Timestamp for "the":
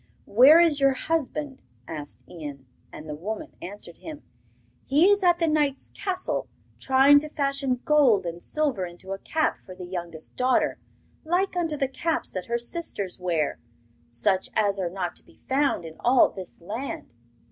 3.07-3.13, 5.37-5.45, 9.75-9.85, 11.77-11.87